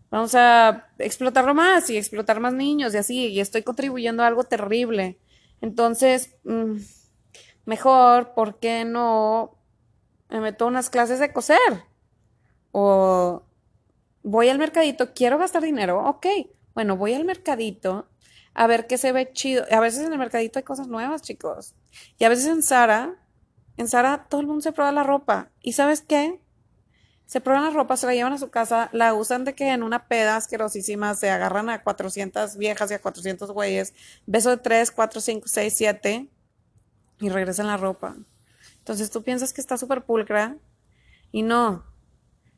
[0.09, 4.43] vamos a explotarlo más y explotar más niños y así, y estoy contribuyendo a algo
[4.43, 5.19] terrible.
[5.61, 6.75] Entonces, mm,
[7.65, 9.57] mejor, ¿por qué no
[10.29, 11.83] me meto unas clases de coser?
[12.71, 13.43] O
[14.23, 16.27] voy al mercadito, quiero gastar dinero, ok,
[16.73, 18.07] bueno, voy al mercadito
[18.55, 19.65] a ver qué se ve chido.
[19.69, 21.75] A veces en el mercadito hay cosas nuevas, chicos.
[22.17, 23.15] Y a veces en Sara,
[23.77, 25.51] en Sara todo el mundo se prueba la ropa.
[25.61, 26.39] ¿Y sabes qué?
[27.25, 29.81] Se prueban la ropa, se la llevan a su casa, la usan de que en
[29.81, 33.93] una peda asquerosísima se agarran a 400 viejas y a 400 güeyes,
[34.27, 36.29] beso de 3, 4, 5, 6, 7
[37.19, 38.15] y regresan la ropa.
[38.77, 40.57] Entonces tú piensas que está súper pulcra
[41.31, 41.83] y no.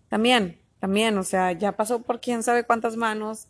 [0.10, 3.48] También, también, o sea, ya pasó por quién sabe cuántas manos,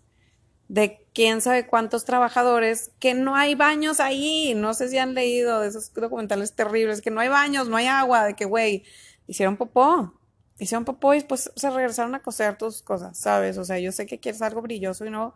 [0.67, 4.53] de quién sabe cuántos trabajadores, que no hay baños ahí.
[4.55, 8.25] No sé si han leído esos documentales terribles, que no hay baños, no hay agua,
[8.25, 8.83] de que, güey,
[9.25, 10.13] hicieron popó
[10.59, 13.57] hicieron popó y pues se regresaron a coser tus cosas, ¿sabes?
[13.57, 15.35] O sea, yo sé que quieres algo brilloso y no.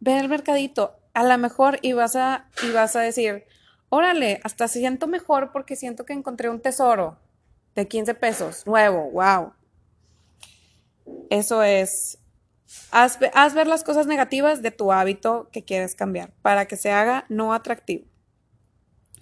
[0.00, 3.44] Ve el mercadito, a lo mejor y vas a, y vas a decir,
[3.88, 7.18] órale, hasta siento mejor porque siento que encontré un tesoro
[7.74, 9.52] de 15 pesos, nuevo, wow.
[11.30, 12.18] Eso es,
[12.90, 16.90] haz, haz ver las cosas negativas de tu hábito que quieres cambiar para que se
[16.90, 18.04] haga no atractivo.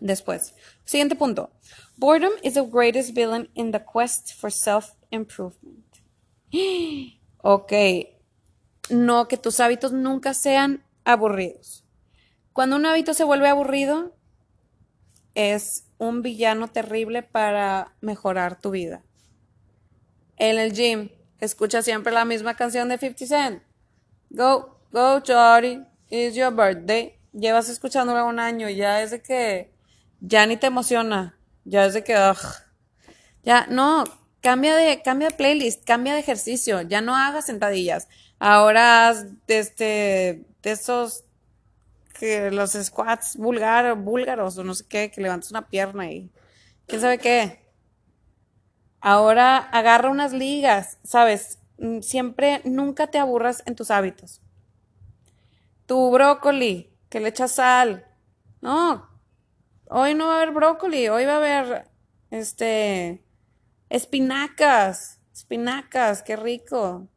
[0.00, 1.50] Después, siguiente punto.
[1.98, 5.86] Boredom is the greatest villain in the quest for self improvement.
[7.42, 7.72] Ok,
[8.90, 11.86] no, que tus hábitos nunca sean aburridos.
[12.52, 14.14] Cuando un hábito se vuelve aburrido,
[15.34, 19.02] es un villano terrible para mejorar tu vida.
[20.36, 23.62] En el gym, escucha siempre la misma canción de 50 Cent.
[24.30, 27.18] Go, go, Charlie, it's your birthday.
[27.32, 29.72] Llevas escuchándola un año, ya es de que
[30.20, 32.16] ya ni te emociona, ya es de que,
[33.42, 34.04] ya, no,
[34.40, 38.08] Cambia de, cambia de playlist, cambia de ejercicio, ya no hagas sentadillas.
[38.38, 41.24] Ahora haz de, este, de esos
[42.18, 46.30] que los squats vulgar, búlgaros o no sé qué, que levantas una pierna y
[46.86, 47.60] quién sabe qué.
[49.00, 51.58] Ahora agarra unas ligas, ¿sabes?
[51.78, 54.42] Mm, siempre, nunca te aburras en tus hábitos.
[55.86, 58.06] Tu brócoli, que le echas sal.
[58.60, 59.08] No,
[59.88, 61.90] hoy no va a haber brócoli, hoy va a haber,
[62.30, 63.24] este,
[63.90, 67.08] Espinacas, espinacas, qué rico.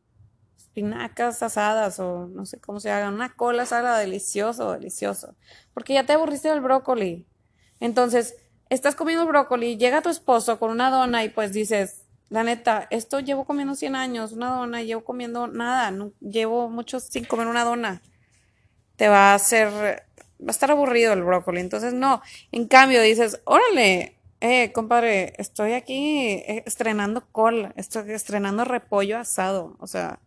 [0.58, 3.14] Espinacas asadas o no sé cómo se hagan.
[3.14, 5.36] Una cola asada, delicioso, delicioso.
[5.76, 7.28] Porque ya te aburriste del brócoli.
[7.80, 8.36] Entonces,
[8.70, 13.20] estás comiendo brócoli, llega tu esposo con una dona y pues dices, La neta, esto
[13.20, 17.64] llevo comiendo 100 años, una dona, llevo comiendo nada, no, llevo mucho sin comer una
[17.64, 18.02] dona.
[18.96, 19.70] Te va a hacer,
[20.42, 21.62] va a estar aburrido el brócoli.
[21.62, 22.24] Entonces, no.
[22.52, 24.13] En cambio, dices, órale,
[24.44, 29.78] eh, compadre, estoy aquí eh, estrenando col, estoy estrenando repollo asado.
[29.80, 30.20] O sea,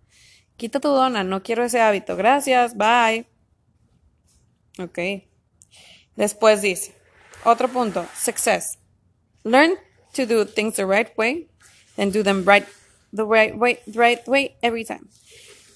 [0.57, 2.17] quita tu dona, no quiero ese hábito.
[2.17, 3.27] Gracias, bye.
[4.79, 4.99] Ok.
[6.17, 6.95] Después dice,
[7.45, 8.79] otro punto, success.
[9.45, 9.75] Learn
[10.15, 11.51] to do things the right way
[11.99, 12.67] and do them right
[13.13, 15.11] the right way, the right way every time.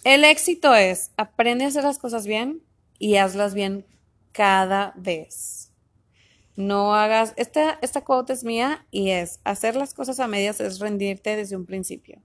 [0.02, 2.62] El éxito es aprende a hacer las cosas bien
[2.98, 3.84] y hazlas bien
[4.32, 5.69] cada vez.
[6.60, 11.34] No hagas, esta, esta es mía y es, hacer las cosas a medias es rendirte
[11.34, 12.22] desde un principio.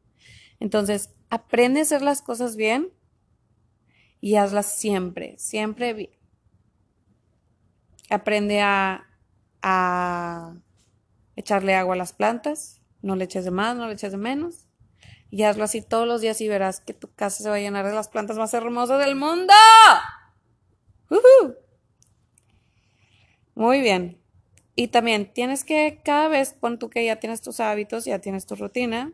[0.60, 2.92] Entonces, aprende a hacer las cosas bien
[4.20, 6.12] y hazlas siempre, siempre bien.
[8.10, 9.08] Aprende a,
[9.62, 10.56] a
[11.36, 14.68] echarle agua a las plantas, no le eches de más, no le eches de menos.
[15.32, 17.86] Y hazlo así todos los días y verás que tu casa se va a llenar
[17.86, 19.54] de las plantas más hermosas del mundo.
[23.56, 24.25] Muy bien.
[24.76, 28.46] Y también tienes que, cada vez, pon tú que ya tienes tus hábitos, ya tienes
[28.46, 29.14] tu rutina,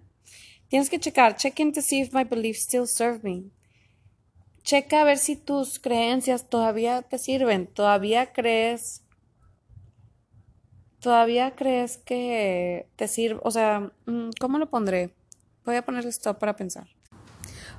[0.70, 3.44] tienes que checar, check in to see if my beliefs still serve me.
[4.64, 9.04] Checa a ver si tus creencias todavía te sirven, todavía crees,
[11.00, 15.14] todavía crees que te sirve, o sea, mm, ¿cómo lo pondré?
[15.66, 16.88] Voy a poner stop para pensar.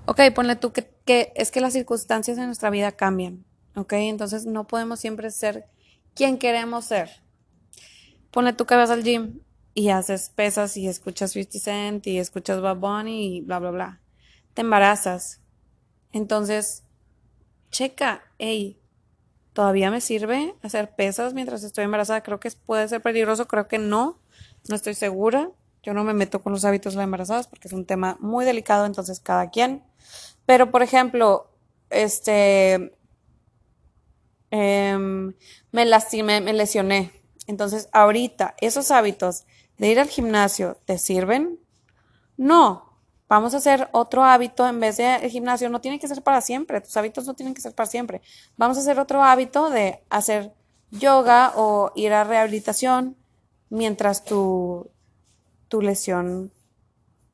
[0.07, 3.45] Ok, ponle tú que, es que las circunstancias de nuestra vida cambian,
[3.77, 5.67] ok, entonces no podemos siempre ser
[6.15, 7.22] quien queremos ser.
[8.33, 9.41] Ponle tú que vas al gym
[9.75, 14.01] y haces pesas y escuchas 50 Cent y escuchas Bad Bunny y bla, bla, bla.
[14.55, 15.41] Te embarazas.
[16.13, 16.85] Entonces,
[17.71, 18.81] checa, hey,
[19.53, 22.23] ¿todavía me sirve hacer pesas mientras estoy embarazada?
[22.23, 24.19] Creo que puede ser peligroso, creo que no,
[24.69, 25.51] no estoy segura.
[25.83, 28.45] Yo no me meto con los hábitos de las embarazadas porque es un tema muy
[28.45, 29.83] delicado, entonces cada quien.
[30.47, 31.51] Pero, por ejemplo,
[31.91, 32.95] este,
[34.51, 35.35] em,
[35.73, 37.22] me lastimé, me lesioné.
[37.47, 39.45] Entonces, ahorita, esos hábitos
[39.79, 41.59] de ir al gimnasio, ¿te sirven?
[42.37, 42.91] No.
[43.29, 45.71] Vamos a hacer otro hábito en vez de el gimnasio.
[45.71, 46.81] No tiene que ser para siempre.
[46.81, 48.21] Tus hábitos no tienen que ser para siempre.
[48.57, 50.53] Vamos a hacer otro hábito de hacer
[50.91, 53.17] yoga o ir a rehabilitación
[53.71, 54.91] mientras tu,
[55.69, 56.53] tu lesión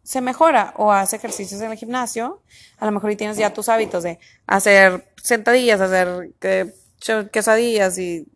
[0.04, 2.40] se mejora o hace ejercicios en el gimnasio.
[2.78, 6.32] A lo mejor y tienes ya tus hábitos de hacer sentadillas, hacer
[7.30, 8.26] quesadillas y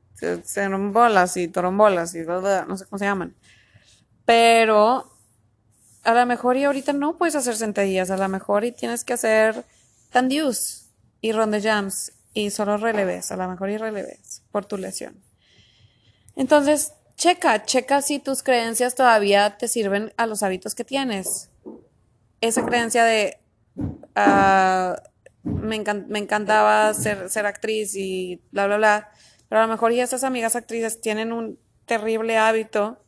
[0.92, 3.34] bolas y torombolas y no sé cómo se llaman.
[4.24, 5.10] Pero
[6.04, 9.12] a lo mejor y ahorita no puedes hacer sentadillas, a lo mejor y tienes que
[9.12, 9.64] hacer
[10.10, 10.88] tandius
[11.20, 15.22] y ronde jams y solo releves, a lo mejor y releves por tu lesión.
[16.34, 21.50] Entonces, checa, checa si tus creencias todavía te sirven a los hábitos que tienes.
[22.40, 23.38] Esa creencia de
[24.16, 24.94] uh,
[25.44, 29.12] me, encantaba ser, ser actriz y bla, bla, bla.
[29.52, 33.04] Pero a lo mejor ya esas amigas actrices tienen un terrible hábito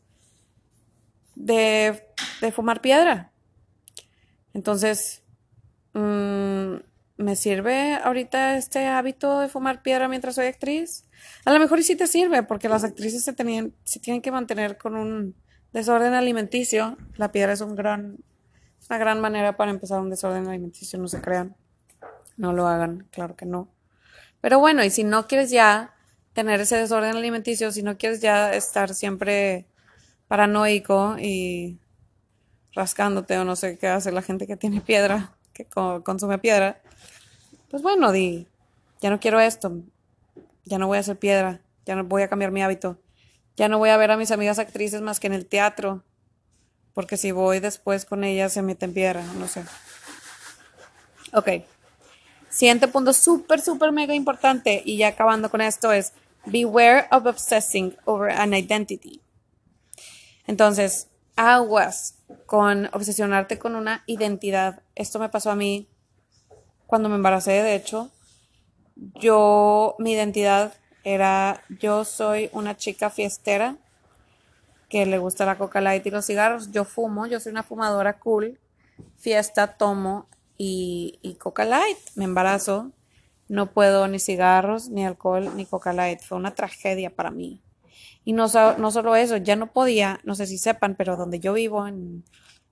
[1.34, 2.04] de,
[2.52, 3.32] fumar piedra.
[4.52, 5.22] Entonces,
[5.94, 6.74] mm,
[7.16, 11.06] ¿me sirve ahorita este hábito de fumar piedra mientras soy actriz?
[11.46, 14.76] A lo mejor sí te sirve, porque las actrices se, tenían, se tienen que mantener
[14.76, 15.34] con un
[15.72, 16.98] desorden alimenticio.
[17.16, 18.18] La piedra es un gran,
[18.90, 21.56] una gran manera para empezar un desorden alimenticio, no se crean.
[22.36, 23.70] No lo hagan, claro que no.
[24.42, 25.93] Pero bueno, y si no quieres ya
[26.34, 29.66] tener ese desorden alimenticio, si no quieres ya estar siempre
[30.28, 31.78] paranoico y
[32.74, 36.82] rascándote o no sé qué hace la gente que tiene piedra, que consume piedra,
[37.70, 38.48] pues bueno, di,
[39.00, 39.80] ya no quiero esto,
[40.64, 42.98] ya no voy a hacer piedra, ya no voy a cambiar mi hábito,
[43.56, 46.02] ya no voy a ver a mis amigas actrices más que en el teatro,
[46.94, 49.64] porque si voy después con ellas se meten piedra, no sé.
[51.32, 51.48] Ok.
[52.48, 56.12] Siguiente punto súper, súper mega importante y ya acabando con esto es
[56.46, 59.20] beware of obsessing over an identity.
[60.46, 64.82] Entonces, aguas con obsesionarte con una identidad.
[64.94, 65.88] Esto me pasó a mí
[66.86, 68.10] cuando me embaracé, de hecho.
[69.20, 73.76] Yo, mi identidad era, yo soy una chica fiestera
[74.88, 76.70] que le gusta la coca light y los cigarros.
[76.70, 78.60] Yo fumo, yo soy una fumadora cool.
[79.16, 81.98] Fiesta, tomo y, y coca light.
[82.14, 82.92] Me embarazo.
[83.48, 86.20] No puedo ni cigarros, ni alcohol, ni coca light.
[86.20, 87.62] Fue una tragedia para mí.
[88.24, 88.46] Y no,
[88.78, 92.24] no solo eso, ya no podía, no sé si sepan, pero donde yo vivo, en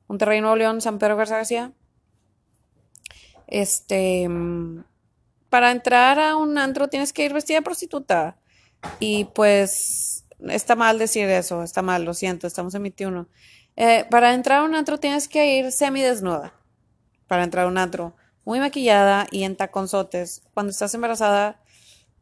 [0.09, 1.73] Monterrey, Nuevo León, San Pedro Garza García,
[3.47, 4.27] este,
[5.51, 8.39] para entrar a un antro tienes que ir vestida de prostituta.
[8.99, 13.29] Y pues está mal decir eso, está mal, lo siento, estamos en 21.
[13.77, 16.55] Eh, para entrar a un antro tienes que ir semidesnuda.
[17.27, 18.15] Para entrar a un antro
[18.45, 20.43] muy maquillada y en taconzotes.
[20.55, 21.61] Cuando estás embarazada,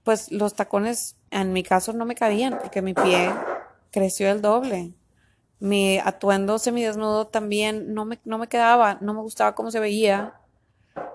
[0.05, 3.33] pues los tacones en mi caso no me cabían porque mi pie
[3.91, 4.95] creció el doble.
[5.59, 10.35] Mi atuendo semidesnudo también no me, no me quedaba, no me gustaba cómo se veía.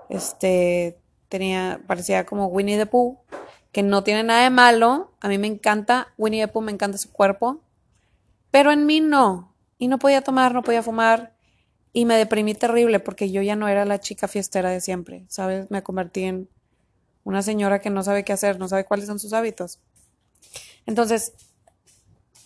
[0.08, 0.98] Este,
[1.28, 3.18] tenía, parecía como Winnie the Pooh,
[3.72, 5.12] que no tiene nada de malo.
[5.20, 7.60] A mí me encanta Winnie the Pooh, me encanta su cuerpo.
[8.50, 9.52] Pero en mí no.
[9.78, 11.35] Y no podía tomar, no podía fumar.
[11.96, 15.70] Y me deprimí terrible porque yo ya no era la chica fiestera de siempre, ¿sabes?
[15.70, 16.46] Me convertí en
[17.24, 19.80] una señora que no sabe qué hacer, no sabe cuáles son sus hábitos.
[20.84, 21.32] Entonces,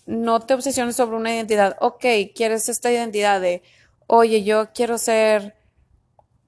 [0.07, 1.77] no te obsesiones sobre una identidad.
[1.81, 3.65] Ok, quieres esta identidad de,
[4.07, 5.57] oye, yo quiero ser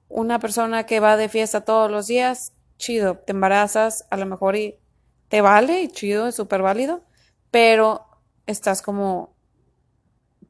[0.07, 2.53] una persona que va de fiesta todos los días.
[2.77, 4.79] Chido, te embarazas, a lo mejor y
[5.27, 7.03] te vale, y chido, es súper válido,
[7.51, 8.05] pero
[8.45, 9.32] estás como,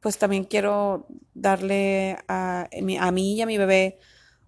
[0.04, 2.68] pues también quiero darle a,
[3.00, 3.98] a mí y a mi bebé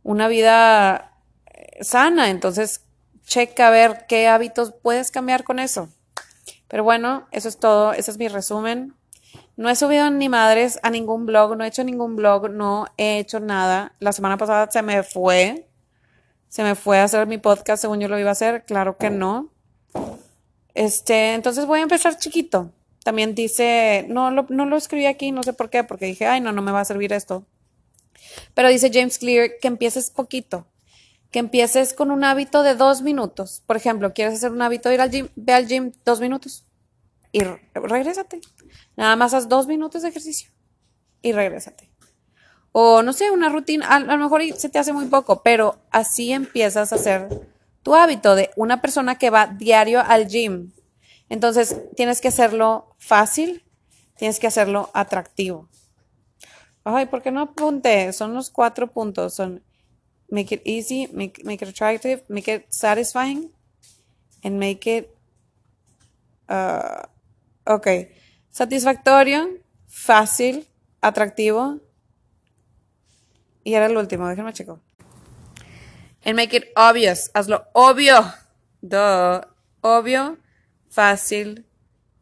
[0.03, 2.29] una vida eh, sana.
[2.29, 2.85] Entonces,
[3.25, 5.89] checa a ver qué hábitos puedes cambiar con eso.
[6.69, 8.97] Pero bueno, eso es todo, ese es mi resumen.
[9.57, 13.19] No he subido ni madres a ningún blog, no he hecho ningún blog, no he
[13.19, 13.95] hecho nada.
[13.99, 15.71] La semana pasada se me fue,
[16.51, 19.09] se me fue a hacer mi podcast según yo lo iba a hacer, claro que
[19.09, 19.55] no.
[20.75, 22.73] Este, entonces voy a empezar chiquito.
[23.07, 26.41] También dice, no lo, no lo escribí aquí, no sé por qué, porque dije, ay,
[26.41, 27.47] no, no me va a servir esto.
[28.53, 30.67] Pero dice James Clear que empieces poquito,
[31.31, 33.63] que empieces con un hábito de dos minutos.
[33.65, 36.67] Por ejemplo, quieres hacer un hábito de ir al gym, ve al gym dos minutos
[37.31, 37.43] y
[37.75, 38.41] regrésate.
[38.97, 40.51] Nada más haz dos minutos de ejercicio
[41.23, 41.89] y regrésate.
[42.73, 46.33] O no sé, una rutina, a, lo mejor se te hace muy poco, pero así
[46.33, 47.29] empiezas a hacer
[47.85, 50.73] tu hábito de una persona que va diario al gym.
[51.29, 53.65] Entonces, tienes que hacerlo fácil,
[54.17, 55.69] tienes que hacerlo atractivo.
[56.85, 58.13] Ay, ¿por qué no apunté?
[58.13, 59.35] Son los cuatro puntos.
[59.35, 59.63] Son
[60.31, 63.51] make it easy, make, make it attractive, make it satisfying,
[64.43, 65.17] and make it,
[66.49, 67.03] uh,
[67.65, 67.89] ok,
[68.51, 69.49] satisfactorio,
[69.89, 70.67] fácil,
[71.01, 71.81] atractivo.
[73.65, 74.81] Y era el último, déjenme checo.
[76.25, 78.33] And make it obvious, hazlo obvio,
[78.81, 79.43] Duh.
[79.81, 80.39] obvio,
[80.91, 81.67] fácil,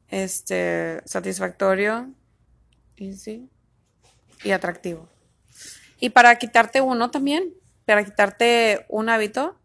[0.09, 2.13] este, satisfactorio,
[2.97, 3.49] easy
[4.43, 5.09] y atractivo.
[6.01, 7.55] Y para quitarte uno también,
[7.87, 9.59] para quitarte un hábito,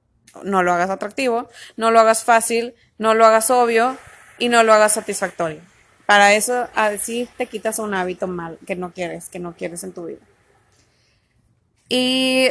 [0.43, 3.97] no lo hagas atractivo, no lo hagas fácil, no lo hagas obvio
[4.37, 5.61] y no lo hagas satisfactorio.
[6.05, 9.93] Para eso, así te quitas un hábito mal que no quieres, que no quieres en
[9.93, 10.21] tu vida.
[11.89, 12.49] Y,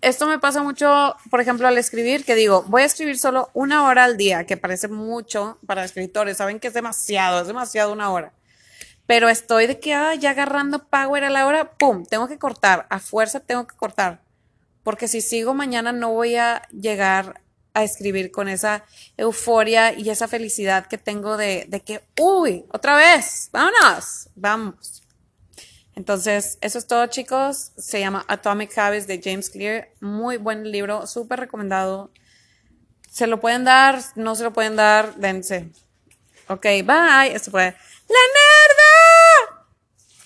[0.00, 3.86] esto me pasa mucho, por ejemplo, al escribir, que digo, voy a escribir solo una
[3.86, 8.10] hora al día, que parece mucho para escritores, saben que es demasiado, es demasiado una
[8.10, 8.32] hora.
[9.06, 12.04] Pero estoy de que ah, ya agarrando power a la hora, ¡pum!
[12.04, 14.20] Tengo que cortar, a fuerza tengo que cortar
[14.88, 17.42] porque si sigo mañana no voy a llegar
[17.74, 18.86] a escribir con esa
[19.18, 25.02] euforia y esa felicidad que tengo de, de que, uy, otra vez, vámonos, vamos.
[25.98, 27.72] Entonces, eso es todo, chicos.
[27.76, 29.88] Se llama Atomic Habits de James Clear.
[30.00, 32.12] Muy buen libro, súper recomendado.
[33.10, 35.72] Se lo pueden dar, no se lo pueden dar, dense.
[36.46, 37.34] Ok, bye.
[37.34, 38.97] Esto fue La Nerd.